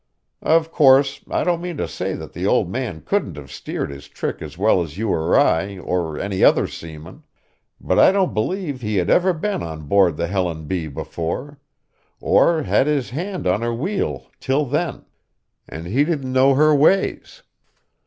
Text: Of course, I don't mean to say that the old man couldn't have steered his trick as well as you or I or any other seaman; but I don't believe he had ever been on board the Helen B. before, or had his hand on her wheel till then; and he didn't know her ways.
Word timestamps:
Of 0.41 0.71
course, 0.71 1.21
I 1.29 1.43
don't 1.43 1.61
mean 1.61 1.77
to 1.77 1.87
say 1.87 2.15
that 2.15 2.33
the 2.33 2.47
old 2.47 2.71
man 2.71 3.01
couldn't 3.01 3.37
have 3.37 3.51
steered 3.51 3.91
his 3.91 4.07
trick 4.07 4.41
as 4.41 4.57
well 4.57 4.81
as 4.81 4.97
you 4.97 5.09
or 5.09 5.37
I 5.39 5.77
or 5.77 6.17
any 6.19 6.43
other 6.43 6.65
seaman; 6.65 7.21
but 7.79 7.99
I 7.99 8.11
don't 8.11 8.33
believe 8.33 8.81
he 8.81 8.95
had 8.95 9.11
ever 9.11 9.31
been 9.31 9.61
on 9.61 9.83
board 9.87 10.17
the 10.17 10.25
Helen 10.25 10.65
B. 10.65 10.87
before, 10.87 11.59
or 12.19 12.63
had 12.63 12.87
his 12.87 13.11
hand 13.11 13.45
on 13.45 13.61
her 13.61 13.75
wheel 13.75 14.31
till 14.39 14.65
then; 14.65 15.05
and 15.69 15.85
he 15.85 16.03
didn't 16.03 16.33
know 16.33 16.55
her 16.55 16.73
ways. 16.73 17.43